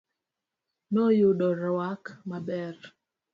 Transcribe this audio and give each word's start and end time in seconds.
Noyudo 0.93 1.47
rwak 1.61 2.03
maber. 2.29 2.75